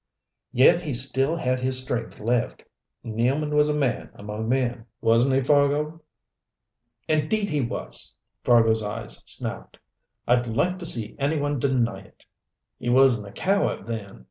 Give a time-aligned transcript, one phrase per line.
[0.51, 2.63] "Yet he still had his strength left.
[3.05, 6.01] Nealman was a man among men, wasn't he, Fargo?"
[7.07, 8.11] "Indeed he was!"
[8.43, 9.77] Fargo's eyes snapped.
[10.27, 12.25] "I'd like to see any one deny it."
[12.79, 14.19] "He wasn't a coward then.